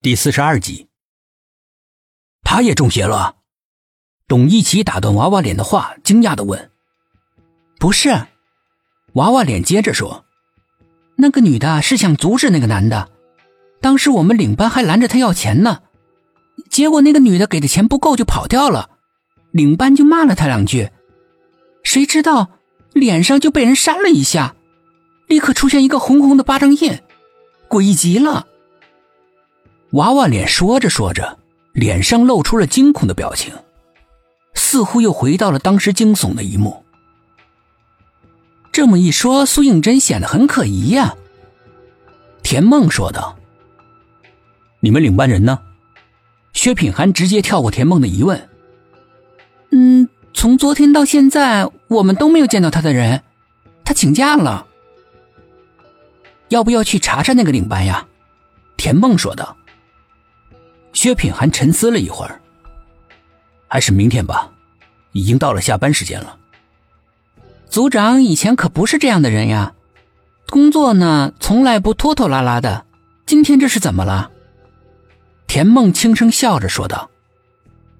[0.00, 0.86] 第四十二集，
[2.44, 3.34] 他也中邪了。
[4.28, 6.70] 董一奇打断娃娃脸的话，惊讶的问
[7.80, 8.28] ：“不是？”
[9.14, 10.24] 娃娃脸接着说
[11.18, 13.10] ：“那个女的是想阻止那个男的，
[13.80, 15.82] 当时我们领班还拦着他要钱呢，
[16.70, 18.90] 结果那个女的给的钱不够就跑掉了，
[19.50, 20.92] 领班就骂了他两句，
[21.82, 22.50] 谁知道
[22.92, 24.54] 脸上就被人扇了一下，
[25.26, 27.00] 立刻出现一个红红的巴掌印，
[27.68, 28.46] 诡异极了。”
[29.92, 31.38] 娃娃脸说着说着，
[31.72, 33.54] 脸上露出了惊恐的表情，
[34.54, 36.84] 似乎又回到了当时惊悚的一幕。
[38.70, 41.14] 这么一说，苏应真显得很可疑呀。
[42.42, 43.38] 田梦说道
[44.80, 45.58] ：“你们领班人呢？”
[46.52, 48.48] 薛品涵直接跳过田梦的疑问
[49.72, 53.22] ：“嗯，从昨天到现在，我们都没有见到他的人，
[53.84, 54.66] 他请假了。
[56.50, 58.06] 要不要去查查那个领班呀？”
[58.76, 59.56] 田梦说道。
[60.98, 62.40] 薛品涵沉思了一会儿，
[63.68, 64.50] 还是明天吧，
[65.12, 66.36] 已经到了下班时间了。
[67.68, 69.74] 组长以前可不是这样的人呀，
[70.50, 72.84] 工作呢从来不拖拖拉拉的，
[73.26, 74.32] 今天这是怎么了？
[75.46, 77.08] 田梦轻声笑着说道，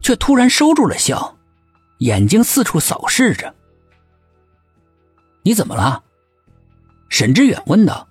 [0.00, 1.36] 却突然收住了笑，
[1.98, 3.52] 眼睛四处扫视着。
[5.42, 6.04] 你怎么了？
[7.08, 8.06] 沈志远问道。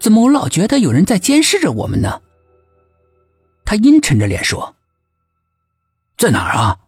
[0.00, 2.20] 怎么我老觉得有人在监视着我们呢？
[3.70, 4.74] 他阴沉着脸说
[6.18, 6.80] ：“在哪儿啊？”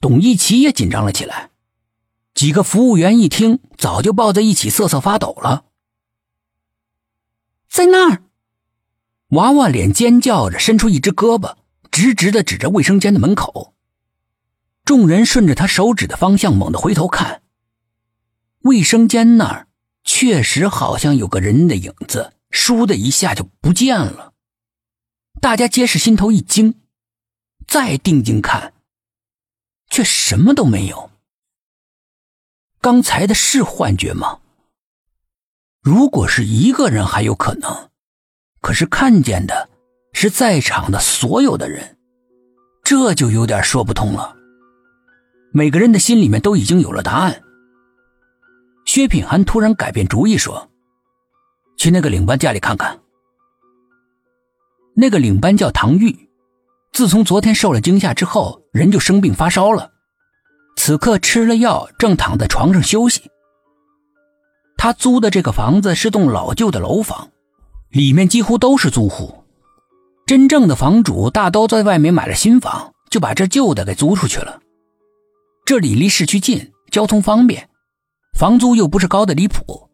[0.00, 1.50] 董一奇也紧张了起来。
[2.32, 5.66] 几个服务员一听，早就抱在一起瑟瑟发抖了。
[7.68, 8.22] 在那儿，
[9.32, 11.56] 娃娃脸尖叫着伸出一只胳膊，
[11.90, 13.74] 直直的指着卫生间的门口。
[14.86, 17.42] 众人顺着他手指的方向猛地回头看，
[18.60, 19.68] 卫生间那儿
[20.04, 24.32] 确实好像有个人的影子，倏的一下就不见了。
[25.40, 26.74] 大家皆是心头一惊，
[27.66, 28.72] 再定睛看，
[29.88, 31.10] 却什么都没有。
[32.80, 34.40] 刚才的是幻觉吗？
[35.80, 37.88] 如果是一个人还有可能，
[38.60, 39.68] 可是看见的
[40.12, 41.96] 是在场的所有的人，
[42.82, 44.36] 这就有点说不通了。
[45.52, 47.42] 每个人的心里面都已经有了答案。
[48.84, 50.68] 薛品涵突然改变主意说
[51.78, 53.00] ：“去那个领班家里看看。”
[55.00, 56.28] 那个领班叫唐玉，
[56.92, 59.92] 自从昨天受了惊吓之后，人就生病发烧了。
[60.76, 63.30] 此刻吃了药，正躺在床上休息。
[64.76, 67.30] 他租的这个房子是栋老旧的楼房，
[67.90, 69.44] 里面几乎都是租户。
[70.26, 74.58] 真正的房主大都在外面买了新房，就把这旧的给租出去了。
[75.64, 77.68] 这里离市区近，交通方便，
[78.36, 79.87] 房租又不是高的离谱。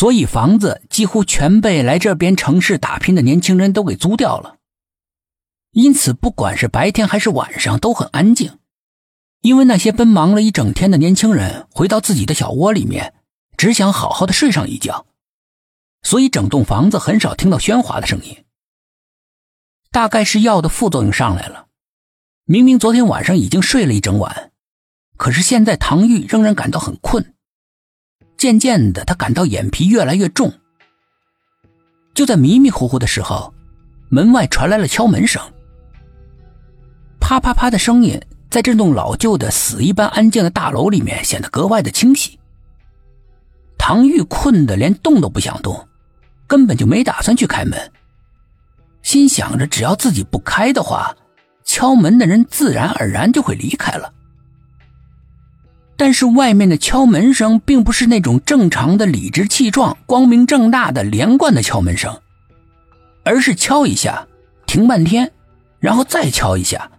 [0.00, 4.56] 所以房子几乎全被来这边城市打拼的年轻人都给租掉了，
[5.72, 8.60] 因此不管是白天还是晚上都很安静，
[9.42, 13.12] 因为那些奔忙了一整天的年轻人回到自己的小窝里面，
[13.58, 15.04] 只想好好的睡上一觉，
[16.02, 18.46] 所以整栋房子很少听到喧哗的声音。
[19.90, 21.66] 大概是药的副作用上来了，
[22.46, 24.50] 明明昨天晚上已经睡了一整晚，
[25.18, 27.34] 可是现在唐玉仍然感到很困。
[28.40, 30.50] 渐渐的，他感到眼皮越来越重。
[32.14, 33.52] 就在迷迷糊糊的时候，
[34.08, 35.42] 门外传来了敲门声。
[37.20, 38.18] 啪啪啪的声音，
[38.48, 42.40] 在这栋老旧的死一般安静的大楼里面显得格外的清晰。
[43.76, 45.86] 唐玉困得连动都不想动，
[46.46, 47.92] 根本就没打算去开门，
[49.02, 51.14] 心想着只要自己不开的话，
[51.62, 54.10] 敲门的人自然而然就会离开了。
[56.00, 62.18] 但是外面的敲门声并不是那种正常的、理直气壮、光明正大的连贯的敲门声，
[63.22, 64.26] 而是敲一下，
[64.64, 65.30] 停半天，
[65.78, 66.90] 然后再敲一下，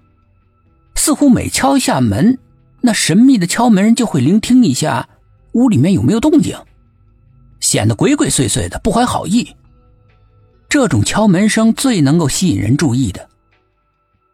[0.94, 2.38] 似乎每敲一下门，
[2.81, 5.09] 那神秘的敲门人就会聆听一下
[5.53, 6.56] 屋里面有没有动静，
[7.59, 9.56] 显得鬼鬼祟祟的，不怀好意。
[10.69, 13.28] 这种敲门声最能够吸引人注意的。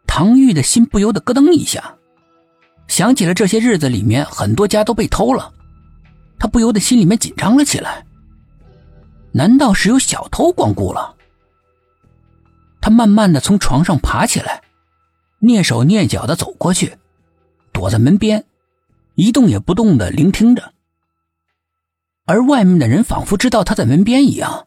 [0.06, 1.94] 唐玉的心不由得咯噔一下。
[2.88, 5.52] 想起了这些日子里面很多家都被偷了，
[6.38, 8.04] 他不由得心里面紧张了起来。
[9.30, 11.14] 难道是有小偷光顾了？
[12.80, 14.62] 他慢慢的从床上爬起来，
[15.40, 16.96] 蹑手蹑脚的走过去，
[17.72, 18.44] 躲在门边，
[19.14, 20.72] 一动也不动的聆听着。
[22.24, 24.66] 而外面的人仿佛知道他在门边一样，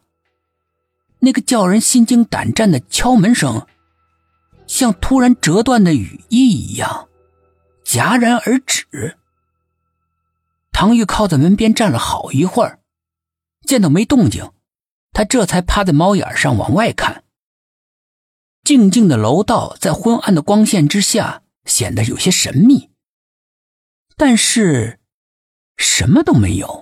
[1.18, 3.66] 那个叫人心惊胆战的敲门声，
[4.66, 7.08] 像突然折断的羽翼一样。
[7.84, 9.18] 戛然而止。
[10.72, 12.80] 唐玉靠在门边站了好一会儿，
[13.66, 14.52] 见到没动静，
[15.12, 17.24] 他这才趴在猫眼上往外看。
[18.64, 22.90] 静静的楼道在昏暗的光线之下显得有些神秘，
[24.16, 25.00] 但是
[25.76, 26.81] 什么都没有。